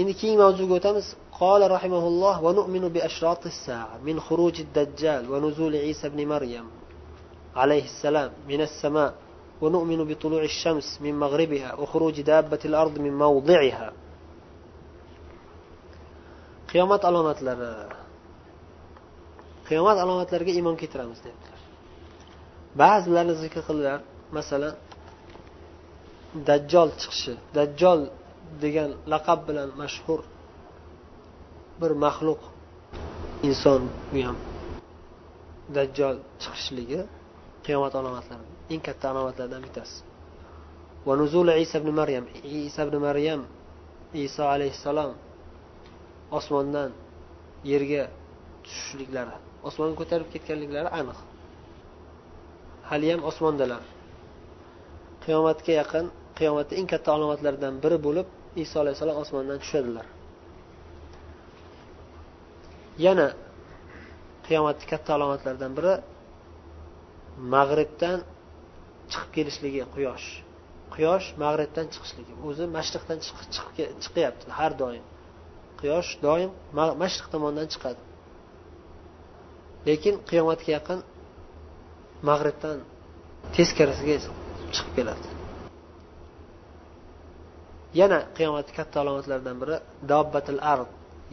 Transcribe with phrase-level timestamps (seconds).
[0.00, 1.06] endi keyingi mavzuga o'tamiz
[1.42, 6.66] قال رحمه الله ونؤمن بأشراط الساعة من خروج الدجال ونزول عيسى بن مريم
[7.56, 9.14] عليه السلام من السماء
[9.62, 13.88] ونؤمن بطلوع الشمس من مغربها وخروج دابة الأرض من موضعها
[16.74, 17.70] qiyomat alomatlari
[19.68, 21.60] qiyomat alomatlariga iymon keltiramiz deyaptilar
[22.80, 24.00] ba'zilarini zikr qildilar
[24.36, 24.74] masalan
[26.48, 28.00] dajjol chiqishi dajjol
[28.63, 30.21] degan laqab bilan mashhur
[31.81, 32.41] bir maxluq
[33.47, 33.81] inson
[34.11, 34.37] bu ham
[35.75, 37.01] dajjol chiqishligi
[37.65, 39.97] qiyomat alomatlari eng katta alomatlardan bittasi.
[41.07, 42.25] Va nuzuli isa ibn maryam
[42.67, 43.41] isa ibn maryam
[44.25, 45.11] iso alayhissalom
[46.37, 46.91] osmondan
[47.71, 48.03] yerga
[48.63, 49.35] tushishliklari
[49.67, 51.19] osmonga ko'tarib ketganliklari aniq.
[52.89, 53.83] Haliyam osmondalar.
[55.23, 56.05] Qiyomatga yaqin
[56.37, 58.27] qiyomatni eng katta alomatlaridan biri bo'lib
[58.65, 60.07] iso alayhissalom osmondan tushadilar.
[63.05, 63.27] Yana
[64.47, 65.93] qiyomatni katta alomatlaridan biri
[67.53, 68.19] mag'ribdan
[69.11, 70.27] chiqib kelishligi quyosh.
[70.93, 73.19] Quyosh mag'ribdan chiqishligi o'zi mashriqdan
[74.03, 75.05] chiqyapti har doim.
[75.79, 76.51] Quyosh doim
[77.03, 78.01] mashriq tomondan chiqadi.
[79.87, 80.99] Lekin qiyomatga yaqin
[82.29, 82.77] mag'ribdan
[83.55, 84.15] teskarisiga
[84.75, 85.38] chiqib keladi
[87.93, 89.75] yana qiyomatni katta alomatlaridan biri
[90.11, 90.89] dobbatil ard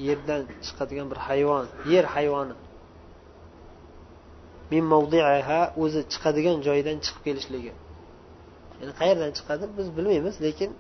[0.09, 2.55] yerdan chiqadigan bir hayvon yer hayvoni.
[4.73, 4.85] Min
[5.83, 7.73] o'zi chiqadigan joyidan chiqib kelishligi.
[8.81, 10.71] Ya'ni qayerdan chiqadi biz bilmaymiz lekin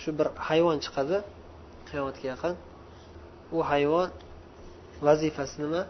[0.00, 1.16] shu bir hayvon chiqadi
[1.88, 2.54] qiyomatga yaqin.
[3.56, 4.08] U hayvon
[5.06, 5.82] vazifasi nima?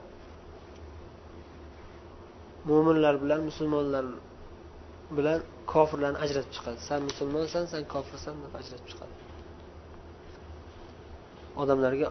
[2.69, 4.05] Mo'minlar bilan musulmonlar
[5.17, 5.41] bilan
[5.73, 6.79] kofirlarni ajratib chiqadi.
[6.89, 9.15] San musulmonsan san kofirsan deb ajratib chiqadi.
[11.63, 12.09] Odamlarga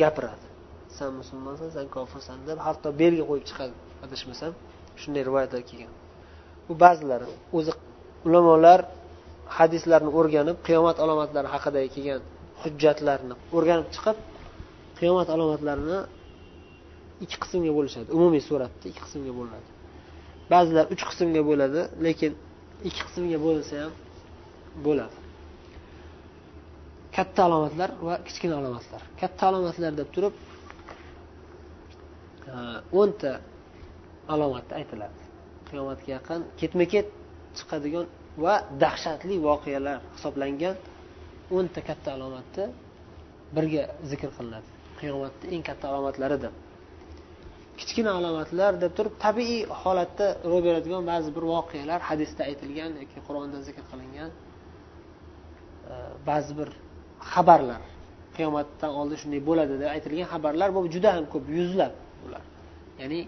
[0.00, 0.46] gapiradi.
[0.98, 3.74] San musulmonsan san kofirsan deb hatto belgi qo'yib chiqadi.
[4.04, 4.52] Adashmasam
[5.00, 5.92] shunday rivoyatlar kelgan.
[6.66, 7.26] Bu ba'zilari
[7.58, 7.72] o'zi
[8.26, 8.80] ulamolar
[9.58, 12.20] hadislarni o'rganib qiyomat alomatlari haqidagi kelgan
[12.62, 14.16] hujjatlarni o'rganib chiqib
[14.98, 15.98] qiyomat alomatlarini
[17.24, 18.08] ikki qismga bo'lishadi.
[18.18, 19.68] Umumiy suratda ikki qismga bo'linadi.
[20.52, 22.32] Ba'zilar uch qismga bo'ladi lekin
[22.84, 23.92] ikki qismga bo'linsa ham
[24.86, 25.16] bo'ladi.
[27.16, 29.02] Katta alomatlar va kichkina alomatlar.
[29.20, 30.34] Katta alomatlar deb turib
[32.52, 32.54] e,
[33.00, 33.32] o'nta
[34.34, 35.20] alomat aytiladi.
[35.68, 37.08] Qiyomatga yaqin ketma ket
[37.58, 38.06] chiqadigan
[38.44, 40.76] va dahshatli voqealar hisoblangan
[41.56, 42.66] o'nta katta alomatni
[43.56, 44.68] birga zikr qilinadi.
[45.00, 46.54] Qiyomatni eng katta alomatlari deb
[47.80, 53.58] kichkina alomatlar deb turib tabiiy holatda ro'y beradigan ba'zi bir voqealar hadisda aytilgan yoki qur'onda
[53.68, 54.30] zikr qilingan
[55.92, 55.94] e,
[56.28, 56.68] ba'zi bir
[57.32, 57.82] xabarlar.
[58.36, 61.94] Qiyomatdan oldin shunday bo'ladi deb aytilgan xabarlar bu juda ham ko'p yuzlab
[62.26, 62.44] ular.
[63.00, 63.20] Ya'ni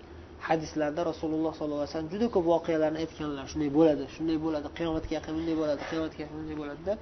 [0.48, 5.32] hadislarda rasululloh sollallohu alayhi vasallam juda ko'p voqealarni aytganlar shunday bo'ladi shunday bo'ladi qiyomatga yaqin
[5.38, 6.92] bunday bo'ladi qiyomatga yaqin bunday bo'ladida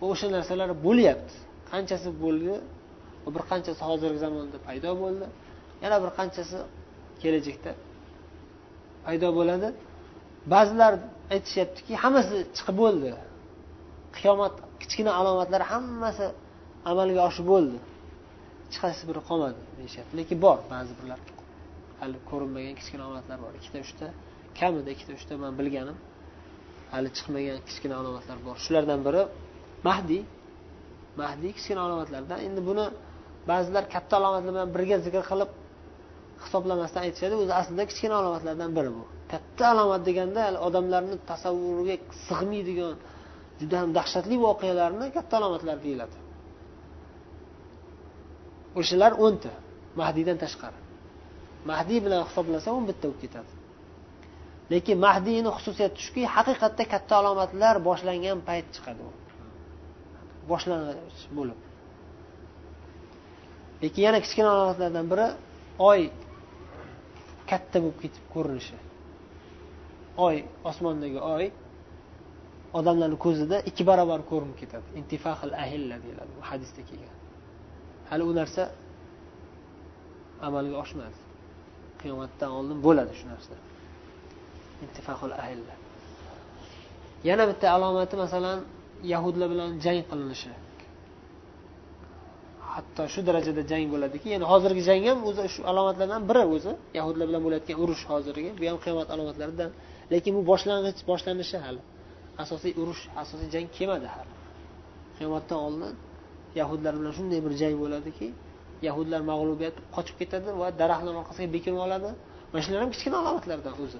[0.00, 1.34] va o'sha narsalar bo'lyapti.
[1.72, 2.54] Qanchasi bo'ldi?
[3.34, 5.26] Bir qanchasi hozirgi zamonda paydo bo'ldi?
[5.84, 6.58] Yana bir qanchasi
[7.22, 7.72] kelajakda
[9.04, 9.68] paydo bo'ladi.
[10.54, 10.92] Ba'zilar
[11.34, 13.10] aytishyaptiki hammasi chiqib bo'ldi.
[14.16, 16.26] Qiyomat kichkina alomatlari hammasi
[16.90, 17.78] amalga oshib bo'ldi.
[18.66, 20.12] Hech qaysi biri qolmadi deyishyapti.
[20.20, 21.20] Lekin bor ba'zi birlar.
[22.00, 23.52] Hali ko'rinmagan kichkina alomatlar bor.
[23.60, 24.06] Ikkita uchta
[24.58, 25.96] kamida ikkita uchta man bilganim.
[26.94, 28.56] Hali chiqmagan kichkina alomatlar bor.
[28.64, 29.22] Shulardan biri
[29.88, 30.22] mahdiy
[31.20, 32.38] mahdiy kichkina alomatlardan.
[32.48, 32.86] Endi buni
[33.50, 35.50] ba'zilar katta alomatlar bilan birga zikr qilib
[36.44, 39.02] hisoblamasdan aytishadi o'zi aslida kichkina alomatlardan biri bu.
[39.32, 41.96] Katta alomat deganda odamlarni tasavvuriga
[42.28, 42.94] sig'maydigan
[43.60, 46.16] juda ham dahshatli voqealarni katta alomatlar deyiladi.
[48.80, 49.52] O'shalar o'nta
[50.00, 50.78] mahdiydan tashqari.
[51.70, 53.52] Mahdiy bilan hisoblasa o'n bitta bo'lib ketadi.
[54.72, 59.10] Lekin mahdiyni xususiyati shuki haqiqatda katta alomatlar boshlangan payt chiqadi u.
[60.50, 61.58] Boshlang'ich bo'lib.
[63.82, 65.26] Lekin yana kichkina alomatlardan biri
[65.90, 66.00] oy
[67.50, 68.76] katta bo'lib ketib ko'rinishi
[70.26, 70.36] oy
[70.70, 71.44] osmondagi oy
[72.78, 74.88] odamlarni ko'zida ikki barobar ko'rinib ketadi.
[75.00, 77.16] Intifahil ahilla deyiladi bu hadisda kelgan.
[78.10, 78.62] Hali u narsa
[80.46, 81.18] amalga oshmadi.
[82.00, 83.54] Qiyomatdan oldin bo'ladi shu narsa.
[84.84, 85.74] Intifahul ahilla.
[87.28, 88.58] Yana bitta alomati masalan
[89.12, 90.52] yahudlar bilan jang qilinishi.
[92.74, 94.26] Hatto shu darajada jang bo'ladiki.
[94.34, 96.72] Ya'ni hozirgi jang ham o'zi shu alomatlardan biri o'zi.
[96.98, 98.50] Yahudlar bilan bo'layotgan urush hozirgi.
[98.60, 99.70] Bu ham qiyomat alomatlaridan.
[100.12, 101.80] Lekin bu boshlang'ich boshlanishi hali.
[102.42, 104.32] Asosiy urush asosiy jang kelmadi hali.
[105.16, 105.92] Qiyomatdan oldin
[106.60, 108.26] yahudlar bilan shunday bir jang bo'ladiki
[108.86, 112.10] yahudlar mag'lubiyat qochib ketadi va daraxtlar orqasiga bekinib oladi.
[112.52, 113.98] Mana shular ham kichkina alomatlardan o'zi.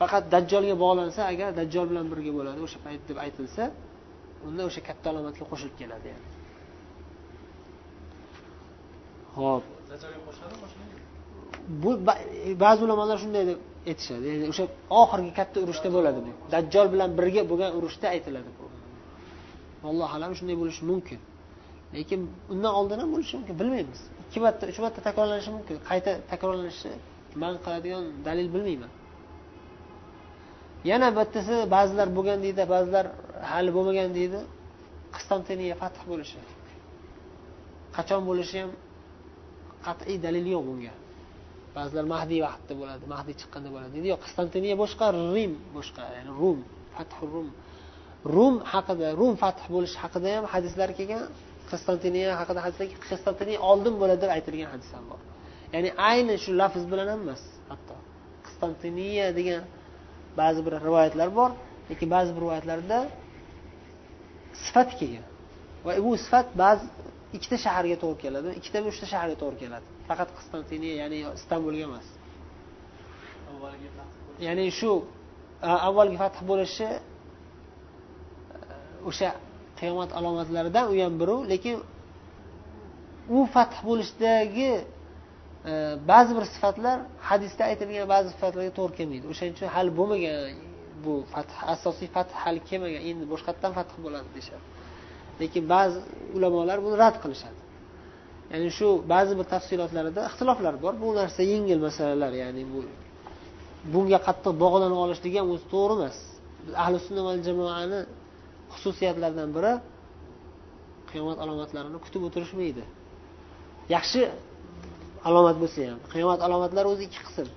[0.00, 3.62] Faqat dajjolga bog'lansa agar dajjol bilan birga bo'ladi o'sha payt deb aytilsa
[4.46, 6.41] unda o'sha katta alomatga qo'shilib keladi yani.
[9.38, 9.64] Ho'p
[11.82, 11.90] bu
[12.64, 13.58] ba'zi ulamolar shunday deb
[13.90, 14.24] aytishadi.
[14.30, 14.64] Ya'ni o'sha
[15.00, 16.30] oxirgi katta urushda bo'ladi bu.
[16.54, 18.64] Dajjol bilan birga bo'lgan urushda aytiladi bu.
[19.90, 21.20] Allohu alam shunday bo'lishi mumkin.
[21.96, 22.20] Lekin
[22.52, 23.54] undan oldin ham bo'lishi mumkin.
[23.60, 24.00] Bilmaymiz.
[24.26, 25.76] Ikki marta uch marta takrorlanishi mumkin.
[25.90, 26.90] Qayta takrorlanishi
[27.42, 28.92] man qiladigan dalil bilmayman.
[30.90, 33.06] Yana bittasi ba'zilar bo'lgan deydi ba'zilar
[33.50, 34.40] hali bo'lmagan deydi.
[35.14, 36.40] Qistantiniya fath bo'lishi.
[37.96, 38.70] Qachon bo'lishi ham
[39.86, 40.94] qat'iy dalil yo'q bunga.
[41.76, 43.90] Ba'zilar mahdiy vaqtda bo'ladi mahdiy chiqqanda bo'ladi.
[43.96, 46.58] Deydi yo'q qistantiniya boshqa rim boshqa ya'ni rum
[46.94, 47.48] fathu rum.
[48.34, 51.22] Rum haqida rum fath bo'lishi haqida ham hadislar kelgan.
[51.70, 55.20] Qistantiniya haqida hadislar qistantiniya oldin bo'ladi deb aytilgan hadis ham bor.
[55.74, 57.96] Ya'ni ayni shu lafz bilan ham emas hatto.
[58.46, 59.62] Qistantiniya degan
[60.40, 61.50] ba'zi bir rivoyatlar bor
[61.90, 62.98] lekin ba'zi bir rivoyatlarda
[64.64, 65.26] sifat kelgan.
[65.86, 66.86] Va bu sifat ba'zi
[67.36, 69.86] ikkita shaharga to'g'ri keladi ikkitami uchta shaharga to'g'ri keladi.
[70.08, 72.06] Faqat qistantiniya ya'ni istanbulga emas.
[74.46, 74.92] Ya'ni shu
[75.88, 76.88] avvalgi fath bo'lishi
[79.08, 79.28] o'sha
[79.78, 81.76] qiyomat alomatlaridan u ham biri lekin
[83.36, 84.70] u fath bo'lishdagi
[86.10, 86.96] ba'zi bir sifatlar
[87.28, 89.24] hadisda aytilgan ba'zi sifatlarga to'g'ri kelmaydi.
[89.32, 90.36] O'shaning uchun hali bo'lmagan
[91.04, 94.64] bu fath asosiy fath hali kelmagan endi boshqatdan fath bo'ladi deyishadi
[95.40, 95.98] lekin ba'zi
[96.36, 97.60] ulamolar buni rad qilishadi.
[98.52, 100.94] Ya'ni shu ba'zi bir tafsilotlarida ixtiloflar bor.
[101.02, 102.80] Bu narsa yengil masalalar ya'ni bu
[103.92, 106.16] bunga qattiq bog'lanib olishlik ham o'zi to'g'ri emas.
[106.82, 108.00] Ahli sunna va jamoani
[108.74, 109.72] xususiyatlaridan biri
[111.10, 112.84] qiyomat alomatlarini kutib o'tirishmaydi.
[113.94, 114.20] Yaxshi
[115.28, 117.48] alomat bo'lsa ham qiyomat alomatlari o'zi ikki qism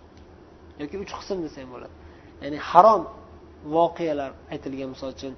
[0.82, 1.94] yoki uch qism desa ham bo'ladi.
[2.44, 3.02] Ya'ni harom
[3.76, 5.38] voqealar aytilgan misol uchun e,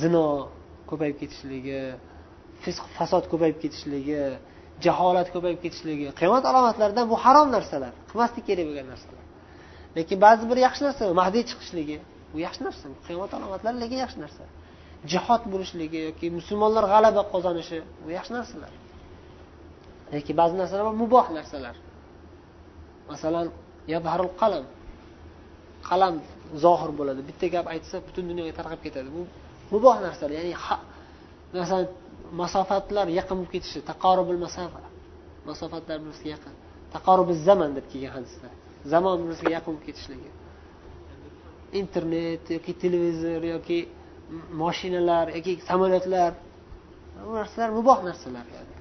[0.00, 0.24] zino
[0.90, 1.80] ko'payib ketishligi
[2.64, 4.20] fisq fasod ko'payib ketishligi
[4.84, 9.24] jaholat ko'payib ketishligi qiyomat alomatlaridan bu harom narsalar qilmaslik kerak bo'lgan narsalar.
[9.96, 11.96] Lekin ba'zi bir yaxshi narsa mahdiy chiqishligi
[12.32, 14.42] bu yaxshi narsa qiyomat alomatlari lekin yaxshi narsa.
[15.12, 18.72] Jihod bo'lishligi yoki musulmonlar g'alaba qozonishi bu yaxshi narsalar.
[20.14, 21.76] Lekin ba'zi narsalar bor muboh narsalar.
[23.10, 23.46] Masalan
[23.94, 24.64] yabharul qalam
[25.88, 26.14] qalam
[26.64, 27.20] zohir bo'ladi.
[27.28, 29.08] Bitta gap aytsa butun dunyoga tarqab ketadi.
[29.16, 29.22] Bu
[29.72, 30.52] muboh narsalar ya'ni
[31.58, 31.86] masalan
[32.42, 34.80] masofatlar yaqin bo'lib ketishi taqorubil masofa
[35.48, 36.54] masofatlar bir biriga yaqin.
[36.94, 38.48] Taqorubi zaman deb kelgan hadisda
[38.92, 40.30] zamon bir biriga yaqin bo'lib ketishligi.
[41.80, 43.78] Internet yoki televizor yoki
[44.62, 46.32] moshinalar yoki samolyotlar
[47.26, 48.74] bu narsalar muboh narsalar yani.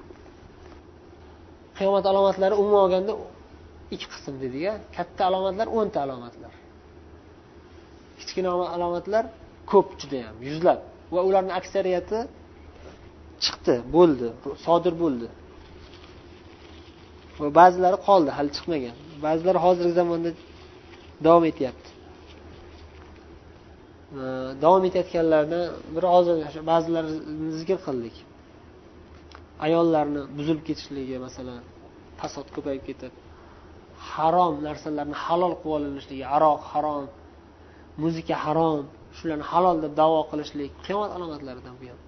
[1.77, 3.13] qiyomat alomatlari umuman olganda
[3.93, 4.63] ikki qism dedik
[4.97, 6.53] katta alomatlar o'nta alomatlar.
[8.19, 9.23] Kichkina alomatlar
[9.71, 10.79] ko'p judayam yuzlab.
[11.13, 12.19] Va ularni aksariyati
[13.43, 14.27] chiqdi bo'ldi
[14.65, 15.27] sodir bo'ldi.
[17.41, 18.95] Va ba'zilari qoldi hali chiqmagan.
[19.25, 20.31] Ba'zilari hozirgi zamonda
[21.25, 21.89] davom etyapti.
[24.63, 25.61] Davom etayotganlarni
[25.95, 26.35] bir hozir
[26.71, 28.15] ba'zilarini zikr qildik.
[29.65, 31.61] Ayollarni buzilib ketishligi masalan
[32.19, 33.13] fasod ko'payib ketib
[34.13, 37.05] harom narsalarni halol qilib olinishligi aroq harom
[38.03, 38.83] muzika harom
[39.17, 41.99] shularni halol deb davo qilishlik qiyomat alomatlaridan bu ham.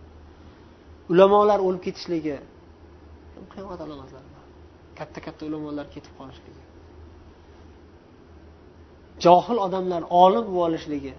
[1.12, 2.36] Ulamolar o'lib ketishligi
[3.53, 4.43] qiyomat alomatlaridan.
[5.00, 6.63] Katta katta ulamolar ketib qolishligi.
[9.25, 11.13] Johil odamlar olim bo'lib olishligi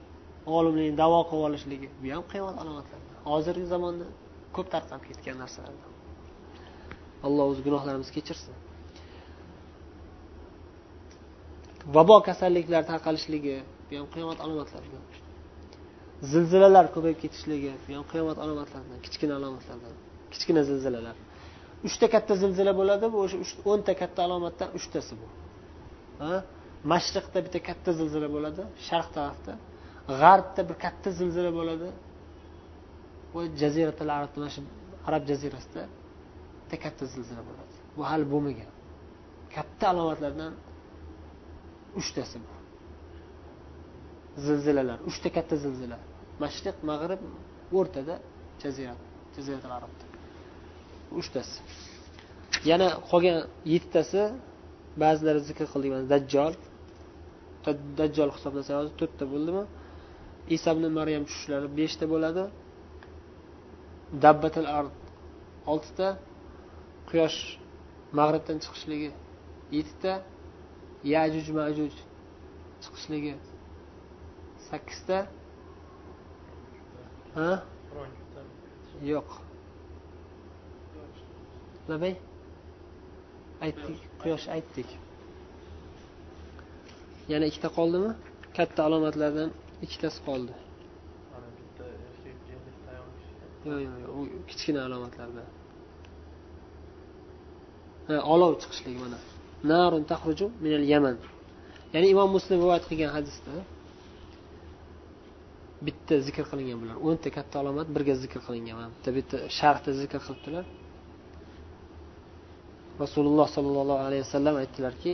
[0.56, 3.16] olimlikni davo qilib olishligi bu ham qiyomat alomatlaridan.
[3.30, 4.06] Hozirgi zamonda
[4.56, 5.90] ko'p tarqalib ketgan narsalardan.
[7.26, 8.54] Alloh o'zi gunohlarimizni kechirsin.
[11.94, 13.56] Vabo kasalliklar tarqalishligi
[13.88, 15.04] bu ham qiyomat alomatlaridan.
[16.30, 19.94] Zilzilalar ko'payib ketishligi yani qiyomat alomatlaridan kichkina alomatlardan
[20.32, 21.16] kichkina zilzilalar.
[21.88, 23.36] Uchta katta zilzila bo'ladi bu o'sha
[23.70, 25.26] o'nta katta alomatdan uchtasi bu.
[26.92, 29.52] Mashriqda bitta katta zilzila bo'ladi sharq tarafda.
[30.20, 31.88] G'arbda bir katta zilzila bo'ladi.
[33.34, 34.60] Va jaziratul arabda mana shu
[35.08, 35.82] arab jazirasida
[36.62, 37.74] bitta katta zilzila bo'ladi.
[37.96, 38.70] Bu hali bo'lmagan.
[39.56, 40.52] Katta alomatlardan
[42.00, 42.54] uchtasi bu.
[44.46, 45.98] Zilzilalar uchta katta zilzila.
[46.44, 47.22] Mashriq mag'rib
[47.78, 48.14] o'rtada
[48.62, 49.00] jazirat
[49.36, 50.04] jaziratul arabda
[51.20, 51.56] uchtasi.
[52.70, 53.38] Yana qolgan
[53.72, 54.22] yettitasi
[55.02, 56.52] ba'zilari zikr qildik mana dajjol
[58.00, 59.64] dajjol hisoblasak hozir to'rtta bo'ldimi?
[60.56, 62.44] Iso ibn maryam tushishlari beshta bo'ladi.
[64.24, 64.94] Dabbatil ard
[65.72, 66.08] oltita.
[67.08, 67.38] Quyosh
[68.18, 69.10] mag'ribdan chiqishligi
[69.76, 70.12] yettita.
[71.14, 71.94] Yajuj majuj
[72.82, 73.34] chiqishligi
[74.68, 75.18] sakkizta.
[77.36, 77.50] Ha?
[79.12, 79.30] Yo'q.
[81.88, 82.14] Nimay
[83.64, 84.88] aytdik quyosh aytdik.
[87.32, 88.10] yana ikkita qoldimi?
[88.56, 89.50] Katta alomatlardan
[89.84, 90.52] ikkitasi qoldi.
[93.66, 94.20] Yo'q yo'q yo'q u
[94.50, 95.46] kichkina alomatlardan.
[98.34, 99.18] Olov chiqishligi mana.
[99.72, 101.16] Narun tahruju minal yaman.
[101.94, 103.52] Ya'ni imom muslim rivoyat qilgan hadisda
[105.86, 106.96] bitta zikr qilingan bular.
[107.08, 110.64] O'nta katta alomat birga zikr qilingan mana bitta bitta sharhda zikr qilibdilar.
[113.02, 115.12] Rasululloh sollallohu alayhi vasallam aytdilarki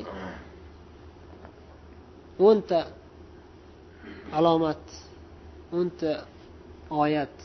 [2.48, 2.78] o'nta
[4.38, 4.84] alomat
[5.78, 6.10] o'nta
[7.04, 7.36] oyat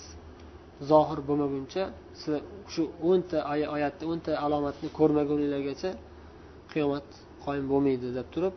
[0.89, 1.83] zohir bo'lmaguncha
[2.19, 2.41] sizlar
[2.73, 3.37] shu o'nta
[3.75, 5.91] oyatni o'nta alomatni ko'rmaguninglargacha
[6.71, 7.07] qiyomat
[7.45, 8.55] qoyim bo'lmaydi deb turib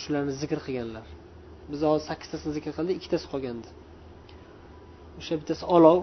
[0.00, 1.06] shularni zikr qilganlar.
[1.72, 3.68] Biz hozir sakkiztasini zikr qildik ikkitasi qolgandi.
[5.20, 5.98] O'sha bittasi olov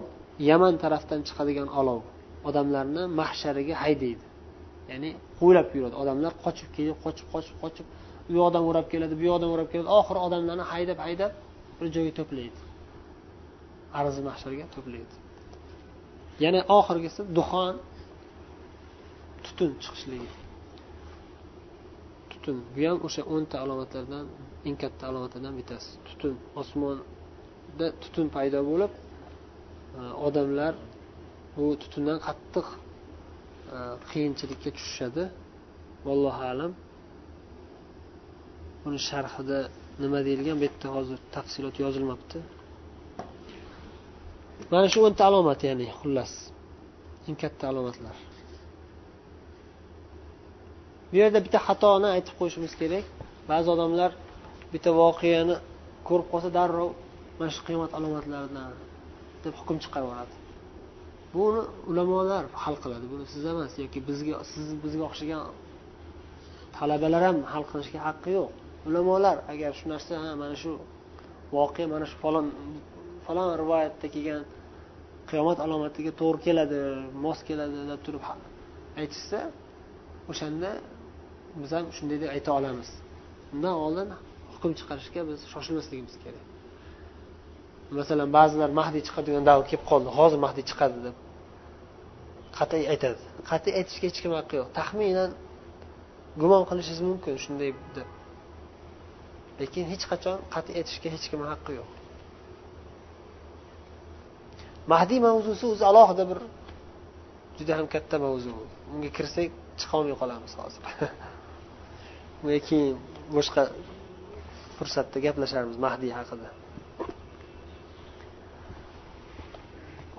[0.49, 2.01] yaman tarafdan chiqadigan olov.
[2.49, 4.25] Odamlarni mahshariga haydaydi.
[4.91, 5.09] Ya'ni
[5.39, 5.95] quvlab yuradi.
[6.03, 7.85] Odamlar qochib kelib qochib qochib qochib
[8.29, 9.89] u yoqdan o'rab keladi bu yoqdan o'rab keladi.
[9.99, 11.31] Oxiri odamlarni haydab haydab
[11.77, 12.59] bir joyga to'playdi.
[13.99, 15.13] Arzi mahsharga to'playdi.
[16.43, 17.73] Yana oxirgisi duxon
[19.45, 20.29] tutun chiqishligi.
[22.31, 22.57] Tutun.
[22.73, 24.25] Bu ham o'sha o'nta alomatlardan
[24.65, 25.89] eng katta alomatlardan bittasi.
[26.07, 28.91] Tutun osmonda tutun paydo bo'lib
[29.99, 30.73] e, odamlar
[31.55, 32.67] bu tutundan qattiq
[33.75, 33.77] e,
[34.09, 35.23] qiyinchilikka tushishadi.
[36.07, 36.71] Vallohu alam.
[38.83, 39.59] Buni sharhida
[40.03, 40.55] nima deyilgan?
[40.61, 42.37] Bu yerda hozir tafsilot yozilmabdi.
[44.71, 46.31] Mana shu o'nta alomat ya'ni xullas
[47.27, 48.17] eng katta alomatlar.
[51.09, 53.05] Bu yerda bitta xatoni aytib qo'yishimiz kerak.
[53.51, 54.11] Ba'zi odamlar
[54.71, 55.55] bitta voqeani
[56.07, 56.89] ko'rib qolsa darrov
[57.39, 58.73] mana shu qiyomat alomatlaridan
[59.43, 60.35] deb hukm chiqarib yuboradi
[61.33, 63.05] buni ulamolar hal qiladi.
[63.13, 65.41] Buni siz emas yoki bizga siz bizga o'xshagan
[66.77, 68.51] talabalar ham hal qilishga haqqi yo'q.
[68.87, 70.71] Ulamolar agar shu narsa ha mana shu
[71.55, 72.47] voqea mana shu falon
[73.25, 74.43] falon rivoyatda kelgan
[75.29, 76.79] qiyomat alomatiga to'g'ri keladi
[77.25, 78.23] mos keladi deb turib
[79.01, 79.39] aytishsa
[80.31, 80.69] o'shanda
[81.61, 82.89] biz ham shunday deb ayta olamiz.
[83.53, 84.07] Undan oldin
[84.57, 86.45] hukm chiqarishga biz shoshilmasligimiz kerak.
[87.99, 91.15] Masalan ba'zilar mahdiy chiqadigan davr kelib qoldi hozir mahdiy chiqadi deb
[92.57, 93.21] qat'iy aytadi.
[93.49, 94.69] Qat'iy aytishga hech kim haqqi yo'q.
[94.79, 95.31] Taxminan
[96.41, 98.09] gumon qilishingiz mumkin shunday deb.
[99.61, 101.89] Lekin hech qachon qat'iy aytishga hech kim haqqi yo'q.
[104.91, 106.39] Mahdiy mavzusi o'zi alohida bir
[107.57, 108.51] juda ham katta mavzu.
[108.93, 110.83] Unga kirsak chiqolmay qolamiz hozir.
[112.43, 112.95] Unga keyin
[113.35, 113.61] boshqa
[114.77, 116.49] fursatda gaplasharmiz mahdiy haqida.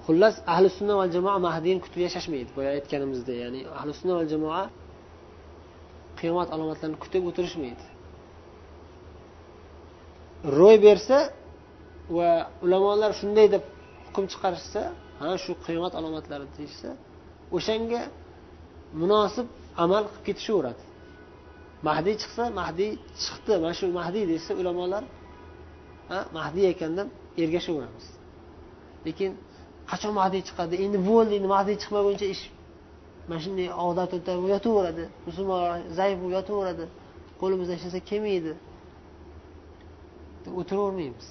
[0.07, 4.63] Xullas ahli sunna va jamoa mahdiyni kutib yashashmaydi boya aytganimizdek ya'ni ahli sunna va jamoa
[6.21, 7.85] qiyomat alomatlarini kutib o'tirishmaydi.
[10.59, 11.19] Ro'y bersa
[12.17, 12.31] va
[12.65, 13.65] ulamolar shunday deb
[14.07, 14.83] hukm chiqarishsa
[15.21, 16.91] ha shu qiyomat alomatlari deyishsa
[17.57, 18.03] o'shanga
[19.01, 19.47] munosib
[19.85, 20.83] amal qilib ketishaveradi.
[21.89, 22.91] Mahdiy chiqsa mahdiy
[23.25, 23.53] chiqdi.
[23.63, 25.05] Mana shu mahdiy desa ulamolar
[26.39, 27.09] mahdiy ekan deb
[27.43, 28.07] ergashaveramiz
[29.07, 29.31] lekin
[29.91, 30.75] qachon mahdiy chiqadi?
[30.85, 32.45] Endi bo'ldi endi mahdiy chiqmaguncha ish
[33.29, 34.11] mana shunday odat
[34.55, 35.05] yotaveradi.
[35.29, 36.85] Musulmonlar zaif bo'lib yotaveradi.
[37.41, 38.53] Qo'limizdan hech narsa kelmaydi.
[40.45, 41.29] Deb o'tiravermaymiz.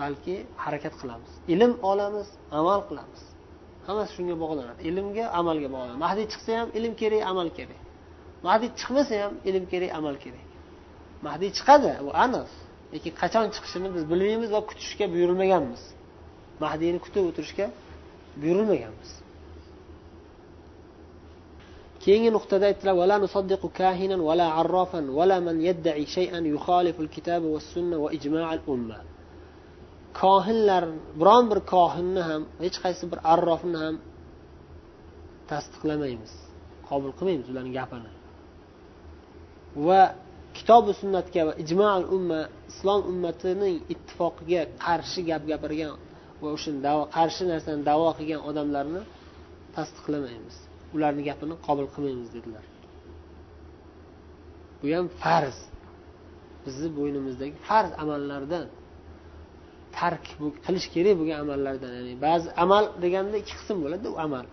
[0.00, 1.32] Balki harakat qilamiz.
[1.54, 2.28] Ilm olamiz
[2.58, 3.22] amal qilamiz.
[3.86, 4.80] Hammasi shunga bog'lanadi.
[4.88, 5.98] Ilmga amalga bog'lanadi.
[6.04, 7.80] Mahdiy chiqsa ham ilm kerak amal kerak.
[8.47, 10.47] mahdiy chiqmasa ham ilm kerak amal kerak
[11.27, 12.49] mahdiy chiqadi bu aniq
[12.93, 15.81] lekin qachon chiqishini biz bilmaymiz va kutishga buyurilmaganmiz
[16.63, 17.65] mahdiyni kutib o'tirishga
[18.41, 19.11] buyurilmaganmiz
[22.03, 27.97] keyingi nuqtada aytdilar ولا نصدق كاهنا ولا عرافا ولا من يدعي شيئا يخالف الكتاب والسنة
[28.03, 28.99] وإجماع الأمة
[30.21, 30.83] kohinlar
[31.19, 33.95] biron bir kohinni ham hech qaysi bir arrofni ham
[35.51, 36.33] tasdiqlamaymiz
[36.89, 38.11] qabul qilmaymiz ularni gapini
[39.76, 40.00] Va
[40.56, 45.92] kitobi sunnatga va ijmoal umma islom ummatining ittifoqiga qarshi gap gapirgan
[46.42, 46.70] va o'sha
[47.16, 49.02] qarshi narsani davo qilgan odamlarni
[49.76, 50.56] tasdiqlamaymiz.
[50.94, 52.64] Ularni gapini qabul qilmaymiz dedilar.
[54.80, 55.56] Bu ham farz.
[56.64, 58.64] Bizni bo'ynimizdagi farz amallardan
[59.98, 60.24] tark
[60.66, 64.46] qilish kerak bo'lgan amallardan ya'ni ba'zi amal deganda ikki qism bo'ladi u amal.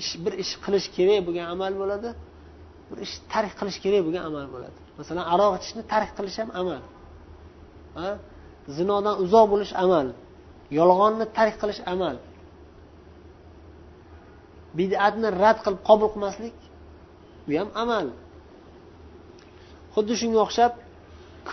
[0.00, 2.08] Ish bir ish qilish kerak bo'lgan amal bo'ladi
[2.88, 4.78] bir ish tark qilish kerak bo'lgan amal bo'ladi.
[4.98, 6.82] Masalan aroq ichishni tark qilish ham amal.
[8.76, 10.06] Zinodan uzoq bo'lish amal.
[10.78, 12.16] Yolg'onni tark qilish amal.
[14.78, 16.56] Bid'atni rad qilib qabul qilmaslik
[17.46, 18.06] bu ham amal.
[19.94, 20.72] Xuddi shunga o'xshab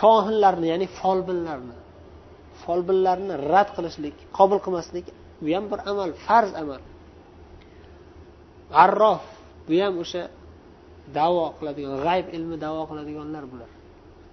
[0.00, 1.76] kohinlarni ya'ni folbinlarni
[2.62, 5.06] folbinlarni rad qilishlik qabul qilmaslik
[5.44, 6.82] bu ham bir amal farz amal.
[8.84, 9.22] Arrof
[9.68, 10.22] bu ham o'sha
[11.18, 13.70] davo qiladigan g'ayb ilmi davo qiladiganlar bular.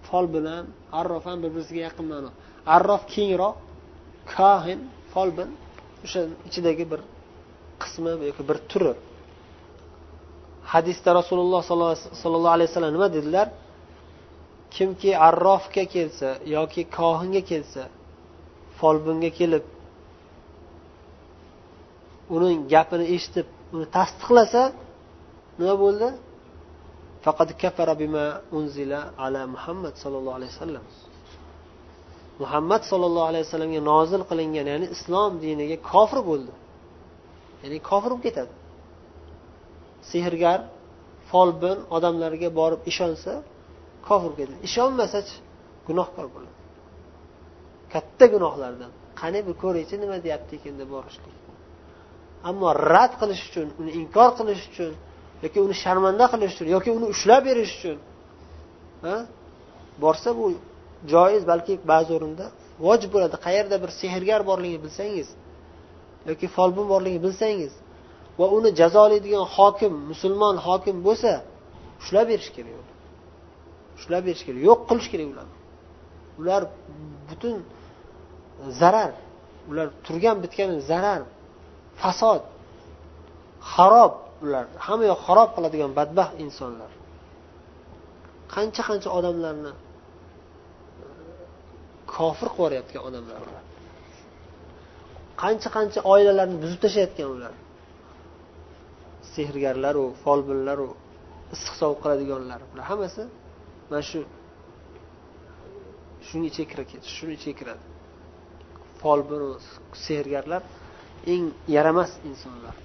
[0.07, 0.63] Fol bilan
[0.99, 2.29] arrof ham bir birisiga yaqin ma'no.
[2.75, 3.55] Arrof kengroq
[4.35, 4.79] kohin
[5.13, 5.49] folbin
[6.05, 7.01] o'sha ichidagi bir
[7.81, 8.93] qismi yoki bir turi.
[10.73, 11.61] Hadisda rasululloh
[12.21, 13.47] sollallohu alayhi vasallam nima dedilar?
[14.75, 17.83] Kimki arrofga kelsa yoki kohinga kelsa
[18.79, 19.65] folbinga kelib
[22.35, 24.61] uning gapini eshitib uni tasdiqlasa
[25.59, 26.07] nima bo'ldi?
[27.25, 28.25] Faqat kafara bima
[28.57, 30.85] unzila ala muhammad sallallohu alayhi vasallam
[32.43, 36.53] muhammad sollallohu alayhi vasallamga nozil qilingan ya'ni islom diniga kofir bo'ldi.
[37.63, 38.53] Ya'ni kofir bo'lib ketadi.
[40.11, 40.59] Sehrgar
[41.31, 43.33] folbin odamlarga borib ishonsa
[44.07, 45.35] kofir bo'lib ketadi ishonmasachi
[45.87, 46.55] gunohkor bo'ladi.
[47.93, 48.91] Katta gunohlardan.
[49.19, 51.35] Qani bir ko'raychi nima deyapti ekan deb borishlik
[52.49, 54.91] ammo rad qilish uchun uni inkor qilish uchun
[55.43, 57.97] yoki uni sharmanda qilish uchun yoki uni ushlab berish uchun.
[60.03, 60.45] Borsa bu
[61.13, 62.45] joiz balki ba'zi o'rinda
[62.85, 63.35] vojib bo'ladi.
[63.45, 65.27] Qayerda bir sehrgar borligini bilsangiz
[66.29, 67.73] yoki folbin borligini bilsangiz
[68.39, 71.31] va uni jazolaydigan hokim musulmon hokim bo'lsa
[72.01, 72.87] ushlab berish kerak
[73.97, 75.55] ushlab berish kerak yo'q qilish kerak ularni.
[76.39, 76.61] Ular
[77.29, 77.55] butun
[78.81, 79.11] zarar
[79.69, 81.21] ular turgan bitgani zarar
[82.01, 82.41] fasod
[83.73, 86.91] xarob ular hamma yoq xarob qiladigan badbaxt insonlar.
[88.53, 89.77] Qancha qancha odamlarni e,
[92.15, 93.63] kofir qilib yuborayotgan odamlar ular.
[95.43, 97.53] Qancha qancha oilalarni buzib tashlayotgan ular.
[99.33, 100.87] Sehrgarlaru folbinlaru
[101.55, 102.59] issiq sovuq qiladiganlar.
[102.71, 103.23] Bular hammasi
[103.89, 104.19] mana shu
[106.27, 107.83] shuni ichiga kirib shuni ichiga kiradi.
[109.01, 109.43] Folbin
[110.05, 110.61] sehrgarlar
[111.33, 112.75] eng yaramas insonlar.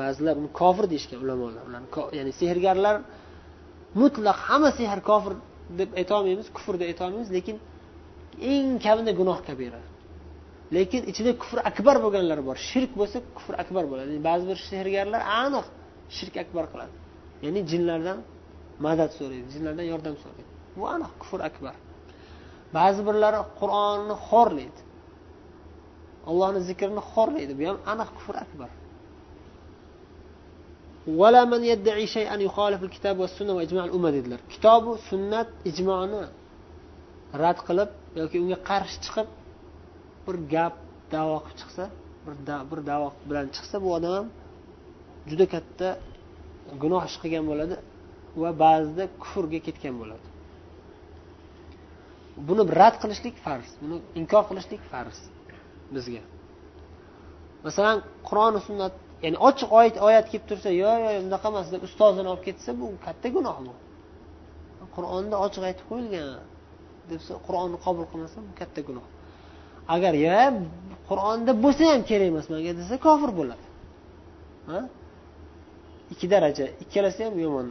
[0.00, 1.62] Ba'zilar uni kofir deyishgan ulamolar.
[1.68, 2.96] Ularni ya'ni sehrgarlar
[4.00, 5.32] mutlaq hamma sehr kofir
[5.80, 7.56] deb aytolmaymiz kufr deb aytolmaymiz lekin
[8.52, 9.80] eng kamida gunoh kabira.
[10.76, 12.56] Lekin ichida kufr akbar bo'lganlar bor.
[12.70, 14.12] Shirk bo'lsa kufr akbar bo'ladi.
[14.28, 15.66] Ba'zi bir sehrgarlar aniq
[16.16, 16.94] shirk akbar qiladi.
[17.44, 18.18] Ya'ni jinlardan
[18.86, 20.50] madad so'raydi jinlardan yordam so'raydi.
[20.78, 21.74] Bu aniq kufr akbar.
[22.78, 24.80] Ba'zi birlari qur'onni xo'rlaydi.
[26.30, 27.52] Allohni zikrini xo'rlaydi.
[27.58, 28.70] Bu ham aniq kufr akbar.
[34.16, 36.22] Dedilar kitobu sunnat ijmoni
[37.42, 39.28] rad qilib yoki unga qarshi chiqib
[40.26, 40.74] bir gap
[41.14, 41.84] davo qilib chiqsa
[42.24, 42.34] bir
[42.70, 44.26] bir davo bilan chiqsa bu odam ham
[45.30, 45.88] juda katta
[46.82, 47.76] gunoh ish qilgan bo'ladi
[48.42, 50.26] va ba'zida kufrga ketgan bo'ladi
[52.48, 55.18] buni rad qilishlik farz buni inkor qilishlik farz
[55.94, 56.22] bizga
[57.66, 62.28] masalan qur'oni sunnat ya'ni ochiq oyat oyat kelib tursa yo'q yo'q bunaqa emas deb ustozini
[62.32, 63.72] olib ketsa bu katta gunoh bu
[64.96, 66.28] qur'onda ochiq aytib qo'yilgan
[67.10, 69.06] debsa qur'onni qabul qilmasa bu katta gunoh.
[69.94, 70.40] Agar ya
[71.08, 73.64] qur'onda bo'lsa ham kerak emas manga desa kofir bo'ladi.
[76.12, 77.66] Ikki daraja ikkalasi ham yomon.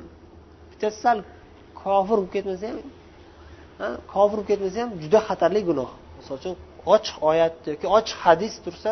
[0.72, 1.18] Bittasi sal
[1.82, 2.80] kofir bo'lib ketmasa ham
[4.14, 5.90] kofir bo'lib ketmasa ham juda xatarli gunoh.
[6.18, 6.54] Misol uchun
[6.96, 8.92] ochiq oyat yoki ochiq hadis tursa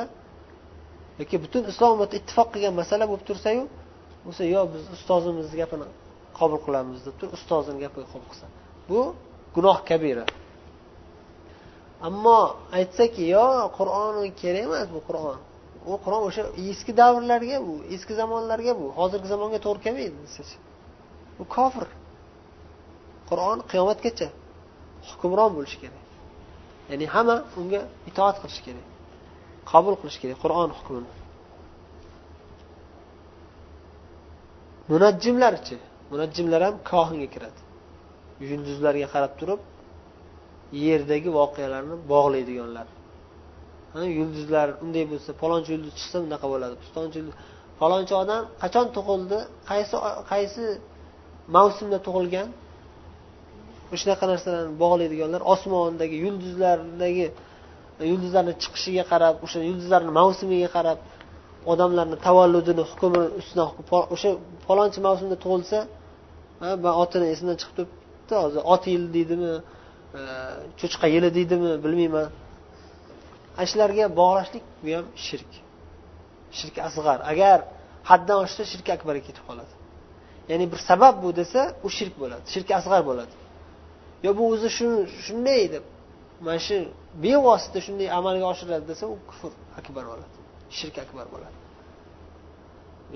[1.19, 3.63] yoki butun islom ummati ittifoq qilgan masala bo'lib tursayu
[4.25, 5.87] bo'lsa yo biz ustozimizni gapini
[6.39, 8.45] qabul qilamiz deb turib ustozini gapiga qabul qilsa
[8.89, 8.99] bu
[9.55, 10.25] gunoh kabira.
[12.07, 12.41] Ammo
[12.77, 15.37] aytsaki yo qur'on kerak emas bu qur'on.
[15.89, 20.57] U qur'on o'sha eski davrlarga bu eski zamonlarga bu hozirgi zamonga to'g'ri kelmaydi desachi.
[21.37, 21.87] Bu kofir.
[23.29, 24.27] Qur'on qiyomatgacha
[25.09, 26.03] hukmron bo'lishi kerak.
[26.89, 28.85] Ya'ni hamma unga itoat qilishi kerak.
[29.71, 31.09] Qabul qilish kerak qur'on hukmini.
[34.91, 35.75] Munajjimlarchi
[36.11, 37.59] munajjimlar ham kohinga kiradi.
[38.49, 39.61] Yulduzlarga qarab turib
[40.85, 42.87] yerdagi voqealarni bog'laydiganlar.
[44.19, 46.75] Yulduzlar unday bo'lsa palonchi yulduz chiqsa bunaqa bo'ladi.
[46.83, 47.19] Pistonchi
[47.79, 49.37] falonchi odam qachon tug'ildi?
[49.69, 49.95] Qaysi
[50.31, 50.63] qaysi
[51.55, 52.49] mavsumda tug'ilgan?
[53.93, 57.27] O'shanaqa narsalarni bog'laydiganlar osmondagi yulduzlardagi
[58.11, 60.99] yulduzlarni chiqishiga qarab o'sha yulduzlarni mavsumiga qarab
[61.71, 63.67] odamlarni tavalludini hukmi ustidan
[64.15, 64.29] o'sha
[64.67, 65.77] falonchi mavsumda tug'ilsa
[66.83, 67.89] man otini esimdan chiqib
[68.29, 69.53] turibdi hozir ot yili deydimi
[70.19, 70.21] e,
[70.79, 72.27] cho'chqa yili deydimi bilmayman.
[73.57, 75.51] Ana shularga bog'lashlik bu ham shirk.
[76.57, 77.19] Shirk asg'ar.
[77.31, 77.57] Agar
[78.09, 79.73] haddan oshsa shirk akbarga ketib qoladi.
[80.49, 83.33] Ya'ni bir sabab bu desa u shirk bo'ladi shirk asg'ar bo'ladi.
[84.25, 84.69] Yo bu o'zi
[85.25, 85.83] shunday deb
[86.45, 86.77] mana shu
[87.23, 90.35] bevosita shunday amalga oshiradi desa u kufr akbar bo'ladi
[90.77, 91.57] shirk akbar bo'ladi.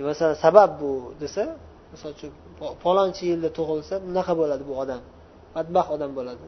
[0.10, 0.92] Masalan sabab bu
[1.24, 1.44] desa
[1.92, 2.32] misol uchun
[2.84, 5.02] palonchi yilda tug'ilsa bunaqa bo'ladi bu odam.
[5.56, 6.42] Badbaxt odam bo'ladi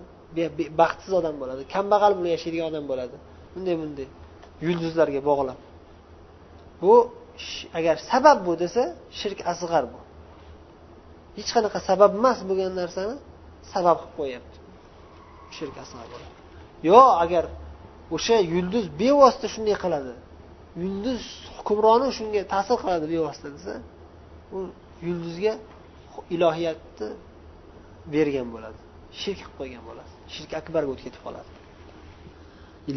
[0.81, 3.15] baxtsiz odam bo'ladi kambag'al bilan yashaydigan odam bo'ladi.
[3.53, 4.07] Bunday bunday
[4.65, 5.59] yulduzlarga bog'lab.
[6.81, 6.93] Bu
[7.79, 8.83] agar sabab bu desa
[9.19, 9.99] shirk asg'ar bu.
[11.37, 13.15] Hech qanaqa sabab emas bo'lgan narsani
[13.73, 14.57] sabab qilib qo'yyapti
[15.57, 16.44] shirk asg'ar bo'ladi.
[16.89, 17.45] Yo agar
[18.15, 20.13] o'sha yulduz bevosita shunday qiladi
[20.83, 21.21] yulduz
[21.57, 23.73] hukmroni shunga ta'sir qiladi bevosita desa
[24.55, 24.57] u
[25.07, 25.53] yulduzga
[26.35, 27.09] ilohiyatni
[28.13, 28.79] bergan bo'ladi
[29.21, 31.49] shirk qilib qo'ygan bo'ladi shirk akbarga o'tib ketib qoladi.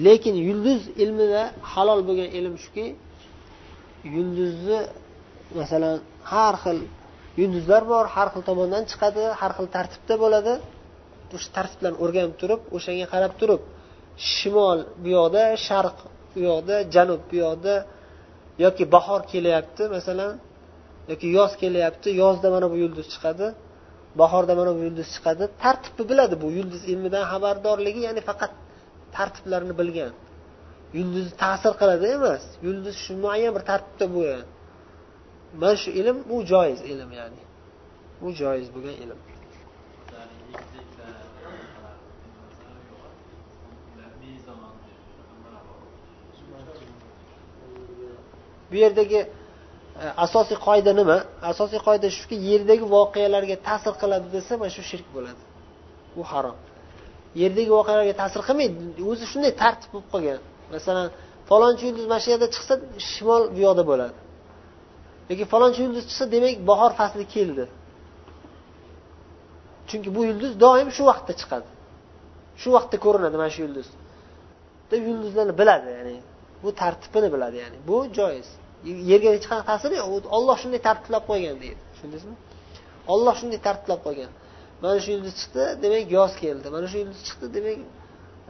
[0.06, 2.86] Lekin yulduz ilmida halol bo'lgan ilm shuki
[4.14, 4.80] yulduzni
[5.58, 5.96] masalan
[6.32, 6.78] har xil
[7.40, 10.54] yulduzlar bor har xil tomondan chiqadi har xil tartibda bo'ladi.
[11.36, 13.62] O'sha bilan o'rganib turib o'shanga qarab turib
[14.34, 15.96] shimol bu yoqda sharq
[16.32, 17.74] bu yoqda janub bu yoqda
[18.64, 20.32] yoki bahor kelyapti masalan
[21.10, 23.46] yoki yoz kelyapti yozda mana bu yulduz chiqadi
[24.20, 25.44] bahorda mana bu yulduz chiqadi.
[25.62, 28.52] Tartibni biladi bu yulduz ilmidan xabardorligi ya'ni faqat
[29.16, 30.12] tartiblarni bilgan.
[30.98, 34.46] Yulduz ta'sir qiladi emas yulduz shu muayyan bir tartibda bo'lgan.
[35.60, 37.42] Mana shu ilm bu joiz ilm ya'ni.
[38.20, 39.18] Bu joiz bo'lgan ilm.
[48.70, 49.20] Bu yerdagi
[50.02, 51.18] e, asosiy qoida nima?
[51.52, 55.42] Asosiy qoida shuki yerdagi voqealarga ta'sir qiladi desa mana shu shirk bo'ladi.
[56.16, 56.56] Bu harom.
[57.42, 59.02] Yerdagi voqealarga ta'sir qilmaydi.
[59.10, 60.40] O'zi shunday tartib bo'lib qolgan.
[60.74, 61.06] Masalan
[61.48, 62.74] falonchi yulduz mana shu yerda chiqsa
[63.10, 64.16] shimol bu yoqda bo'ladi.
[65.30, 67.64] Yoki falonchi yulduz chiqsa demak bahor fasli keldi.
[69.88, 71.68] Chunki bu yulduz doim shu vaqtda chiqadi.
[72.60, 73.88] Shu vaqtda ko'rinadi mana shu yulduz.
[74.90, 76.14] Deb yulduzlarni biladi ya'ni
[76.62, 78.48] bu tartibini biladi ya'ni bu joiz.
[79.10, 80.24] Yerga hech qanaqa ta'siri yo'q.
[80.36, 81.80] Olloh shunday tartiblab qo'ygan deydi.
[81.92, 82.34] Tushundingizmi?
[83.12, 84.30] Olloh shunday tartiblab qo'ygan.
[84.82, 86.66] Mana shu yulduz chiqdi demak yoz keldi.
[86.76, 87.78] Mana shu yulduz chiqdi demak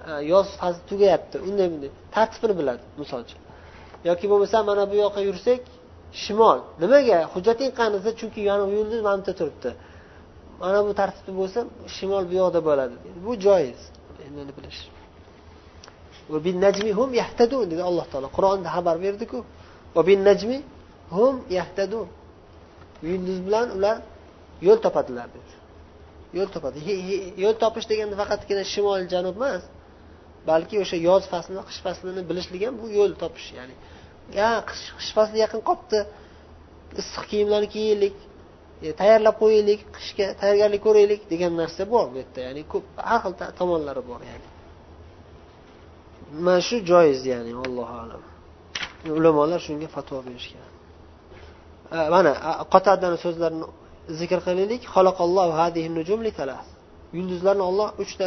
[0.09, 1.37] e, yoz fasli tugayapti.
[1.49, 3.41] Unday bunday tartibini biladi misol uchun.
[4.09, 5.61] Yoki bo'lmasa mana bu yoqqa yursak
[6.23, 6.59] shimol.
[6.83, 7.19] Nimaga?
[7.35, 9.71] Hujjating qani desa chunki yana bu yulduz mana bu yerda turibdi.
[10.63, 11.61] Mana bu tartibda bo'lsa
[11.97, 12.95] shimol bu yoqda bo'ladi.
[13.27, 13.81] Bu joiz.
[14.25, 14.81] Endi bilish.
[17.73, 18.29] Dedi alloh taolo.
[18.37, 19.39] Qur'onda xabar berdiku
[21.17, 22.09] hum yahtadun.
[23.09, 23.97] Yulduz bilan ular
[24.67, 25.53] yo'l topadilar dedi.
[26.37, 26.79] Yo'l topadi.
[27.45, 29.63] Yo'l topish deganda faqatgina shimol janub emas
[30.51, 33.75] balki o'sha yoz faslini qish faslini bilishlik ham bu yo'l topish ya'ni
[34.39, 36.01] ya qish qish fasli yaqin qolibdi
[37.01, 38.17] issiq kiyimlarni kiyaylik
[38.85, 43.35] e, tayyorlab qo'yaylik qishga tayyorgarlik ko'raylik degan narsa bor bu yerda ya'ni ko'p har xil
[43.61, 44.49] tomonlari bor ya'ni.
[46.47, 48.23] Mana shu joiz ya'ni allohu alam.
[49.19, 50.67] Ulamolar shunga fatvo berishgan.
[52.15, 52.33] Mana
[52.75, 53.67] qotadani so'zlarini
[54.21, 54.83] zikr qilaylik
[57.17, 58.27] yulduzlarni olloh uchta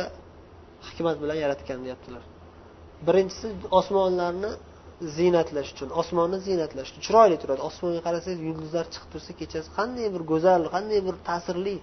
[0.87, 2.23] hikmat bilan yaratgan deyaptilar.
[3.07, 3.47] Birinchisi
[3.79, 4.51] osmonlarni
[5.17, 7.01] ziynatlash uchun osmonni ziynatlash uchun.
[7.07, 7.61] Chiroyli turadi.
[7.69, 11.75] Osmonga qarasangiz yulduzlar chiqib tursa kechasi qanday bir go'zal qanday bir ta'sirli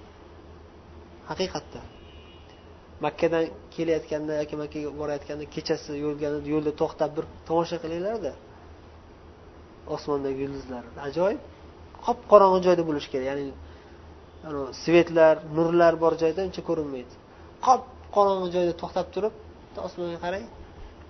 [1.31, 1.81] haqiqatda.
[3.05, 5.91] Makkadan kelayotganda yoki makkaga borayotganda kechasi
[6.53, 8.33] yo'lda to'xtab bir tomosha qilinglarda.
[9.95, 10.83] Osmondagi yulduzlar.
[11.09, 11.41] Ajoyib.
[12.05, 13.27] Qop qorong'i joyda bo'lishi kerak.
[13.31, 13.45] Ya'ni
[14.83, 17.15] svetlar nurlar bor joyda uncha ko'rinmaydi.
[17.67, 17.83] Qop
[18.17, 19.35] qorong'i joyda to'xtab turib
[19.87, 20.45] osmonga qarang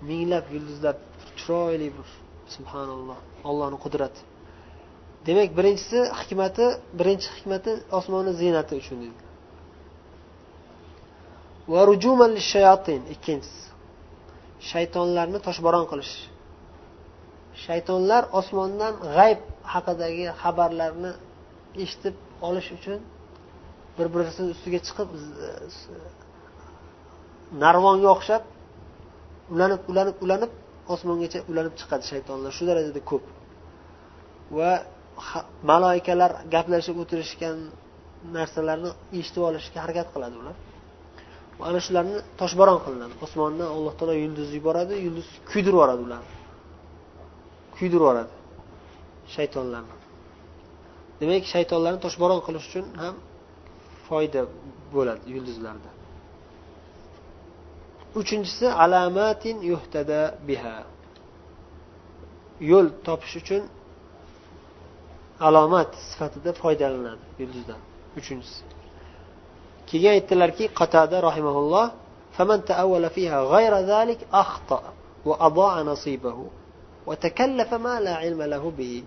[0.09, 0.95] minglab yulduzlar
[1.39, 2.09] chiroyli bir
[2.55, 4.21] subhanalloh ollohni qudrati.
[5.27, 6.67] Demak birinchisi hikmati
[6.99, 9.28] birinchi hikmati osmonni ziynati uchun dedi
[13.15, 13.63] ikkinchisi.
[14.71, 16.15] Shaytonlarni toshbo'ron qilish.
[17.65, 19.41] Shaytonlar osmondan g'ayb
[19.73, 21.11] haqidagi xabarlarni
[21.85, 22.15] eshitib
[22.49, 22.99] olish uchun
[23.97, 25.09] bir birisini ustiga chiqib
[27.65, 28.43] narvonga o'xshab
[29.55, 30.53] ulanib ulanib ulanib
[30.95, 32.51] osmongacha ulanib chiqadi shaytonlar.
[32.59, 33.25] Shu darajada ko'p.
[34.57, 34.71] Va
[35.71, 37.57] maloikalar gaplashib o'tirishgan
[38.37, 40.57] narsalarni eshitib olishga harakat qiladi ular.
[41.67, 43.15] Ana shularni toshbo'ron qilinadi.
[43.27, 46.31] Osmondan alloh taolo yulduz yuboradi yulduz kuydirib yuboradi ularni.
[47.77, 48.33] Kuydirib yuboradi
[49.35, 49.97] shaytonlarni.
[51.21, 53.15] Demak shaytonlarni toshbaron qilish uchun ham
[54.09, 54.41] foyda
[54.95, 55.91] bo'ladi yulduzlarda.
[58.21, 60.77] Uchinchisi alamatin yuhtada biha.
[62.71, 63.63] Yo'l topish uchun
[65.49, 67.81] alomat sifatida foydalanadi yulduzdan.
[68.21, 68.61] Uchinchisi.
[69.90, 71.88] keyin aytdilarki qatada rahimaulloh
[72.38, 74.84] فمن تأول فيها غير ذلك أخطأ
[75.26, 76.38] وأضاع نصيبه
[77.08, 79.04] وتكلف ما لا علم له به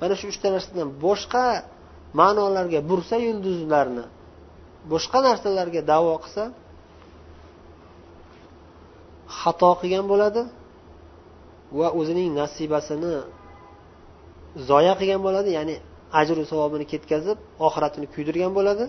[0.00, 1.46] mana shu uchta narsadan boshqa
[2.20, 4.04] ma'nolarga bursa yulduzlarni
[4.92, 6.44] boshqa narsalarga davo qilsa
[9.40, 10.42] xato qilgan bo'ladi
[11.78, 13.14] va o'zining nasibasini
[14.68, 15.76] zoya qilgan bo'ladi ya'ni
[16.20, 18.84] ajru savobini ketkazib oxiratini kuydirgan bo'ladi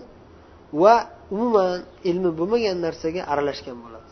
[0.82, 0.94] va
[1.33, 1.77] umuman
[2.09, 4.11] ilmi bo'lmagan narsaga aralashgan bo'ladi.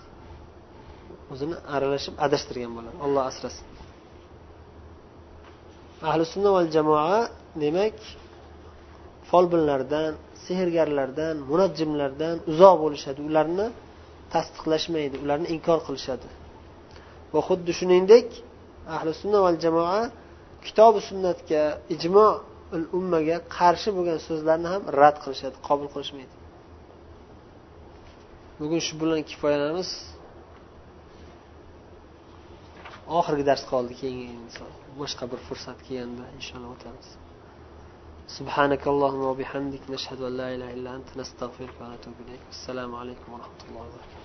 [1.34, 2.98] O'zini aralashib adashtirgan bo'ladi.
[3.06, 3.66] Olloh asrasin.
[6.10, 7.20] Ahli sunna val jamoa
[7.64, 7.98] demak
[9.30, 10.12] folbinlardan
[10.46, 13.20] sehrgarlardan munajjimlardan uzoq bo'lishadi.
[13.30, 13.68] Ularni
[14.34, 16.28] tasdiqlashmaydi ularni inkor qilishadi.
[17.34, 18.28] Va xuddi shuningdek
[18.96, 20.02] ahli sunna val jamoa
[20.66, 21.64] kitobi sunnatga
[21.96, 22.28] ijmo
[23.00, 26.36] ummaga qarshi bo'lgan so'zlarni ham rad qilishadi qabul qilishmaydi.
[28.61, 29.91] bugun shu bilan kifoyalanamiz
[33.19, 34.29] oxirgi dars qoldi keyingi
[35.01, 37.09] boshqa bir fursat kelganda inshaalloh o'tamiz
[38.39, 43.61] سبحانك اللهم وبحمدك نشهد أن لا إله إلا أنت نستغفرك ونتوب إليك السلام عليكم ورحمة
[43.69, 44.20] الله وبركاته